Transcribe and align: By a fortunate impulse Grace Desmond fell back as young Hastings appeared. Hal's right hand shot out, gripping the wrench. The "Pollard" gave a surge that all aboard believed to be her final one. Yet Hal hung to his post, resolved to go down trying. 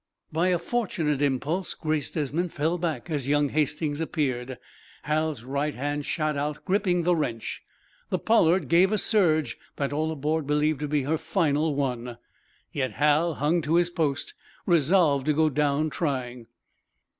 By 0.31 0.47
a 0.47 0.57
fortunate 0.57 1.21
impulse 1.21 1.75
Grace 1.75 2.09
Desmond 2.09 2.53
fell 2.53 2.79
back 2.79 3.11
as 3.11 3.27
young 3.27 3.49
Hastings 3.49 4.01
appeared. 4.01 4.57
Hal's 5.03 5.43
right 5.43 5.75
hand 5.75 6.07
shot 6.07 6.35
out, 6.35 6.65
gripping 6.65 7.03
the 7.03 7.15
wrench. 7.15 7.61
The 8.09 8.17
"Pollard" 8.17 8.67
gave 8.67 8.91
a 8.91 8.97
surge 8.97 9.59
that 9.75 9.93
all 9.93 10.11
aboard 10.11 10.47
believed 10.47 10.79
to 10.79 10.87
be 10.87 11.03
her 11.03 11.19
final 11.19 11.75
one. 11.75 12.17
Yet 12.71 12.93
Hal 12.93 13.35
hung 13.35 13.61
to 13.61 13.75
his 13.75 13.91
post, 13.91 14.33
resolved 14.65 15.27
to 15.27 15.33
go 15.33 15.51
down 15.51 15.91
trying. 15.91 16.47